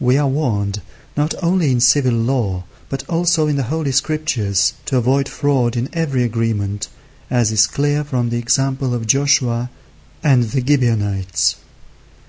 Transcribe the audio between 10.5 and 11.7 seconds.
the Gibeonites.